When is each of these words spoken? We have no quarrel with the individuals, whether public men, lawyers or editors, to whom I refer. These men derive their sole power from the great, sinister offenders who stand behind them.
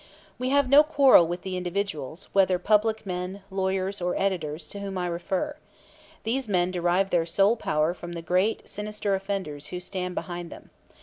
We 0.39 0.49
have 0.49 0.67
no 0.67 0.81
quarrel 0.81 1.27
with 1.27 1.43
the 1.43 1.55
individuals, 1.55 2.27
whether 2.33 2.57
public 2.57 3.05
men, 3.05 3.43
lawyers 3.51 4.01
or 4.01 4.19
editors, 4.19 4.67
to 4.69 4.79
whom 4.79 4.97
I 4.97 5.05
refer. 5.05 5.57
These 6.23 6.49
men 6.49 6.71
derive 6.71 7.11
their 7.11 7.27
sole 7.27 7.55
power 7.55 7.93
from 7.93 8.13
the 8.13 8.23
great, 8.23 8.67
sinister 8.67 9.13
offenders 9.13 9.67
who 9.67 9.79
stand 9.79 10.15
behind 10.15 10.49
them. 10.49 10.71